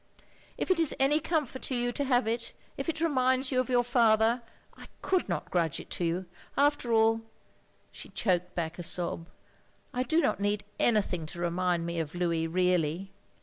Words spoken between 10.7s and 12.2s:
anything to remind me of